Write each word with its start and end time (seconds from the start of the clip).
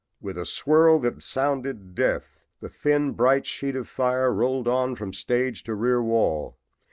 "With 0.19 0.35
a 0.35 0.47
swirl 0.47 0.97
that 1.01 1.21
sounded 1.21 1.93
death, 1.93 2.41
the 2.59 2.69
thin 2.69 3.11
bright 3.11 3.45
sheet 3.45 3.75
of 3.75 3.87
fire 3.87 4.33
rolled 4.33 4.67
on 4.67 4.95
from 4.95 5.13
stage 5.13 5.63
to 5.65 5.75
rear 5.75 6.01
wall. 6.01 6.57